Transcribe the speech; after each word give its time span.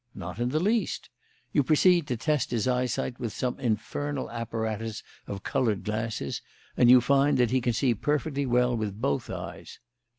Not 0.15 0.39
in 0.39 0.49
the 0.49 0.59
least. 0.59 1.11
You 1.53 1.61
proceed 1.61 2.07
to 2.07 2.17
test 2.17 2.49
his 2.49 2.67
eyesight 2.67 3.19
with 3.19 3.33
some 3.33 3.59
infernal 3.59 4.31
apparatus 4.31 5.03
of 5.27 5.43
coloured 5.43 5.83
glasses, 5.83 6.41
and 6.75 6.89
you 6.89 7.01
find 7.01 7.37
that 7.37 7.51
he 7.51 7.61
can 7.61 7.73
see 7.73 7.93
perfectly 7.93 8.47
well 8.47 8.75
with 8.75 8.99
both 8.99 9.29
eyes. 9.29 9.77